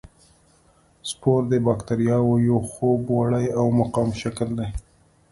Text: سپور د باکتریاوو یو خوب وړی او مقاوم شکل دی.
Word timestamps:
سپور 1.09 1.41
د 1.51 1.53
باکتریاوو 1.67 2.33
یو 2.47 2.57
خوب 2.71 3.01
وړی 3.19 3.45
او 3.59 3.65
مقاوم 3.79 4.11
شکل 4.21 4.49
دی. 4.59 4.69